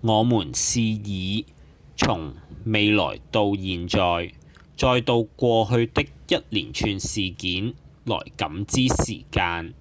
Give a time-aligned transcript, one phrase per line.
[0.00, 1.46] 我們是以
[1.96, 2.34] 從
[2.66, 4.34] 未來到現在、
[4.76, 7.74] 再到過去的一連串事件
[8.04, 9.74] 來感知時間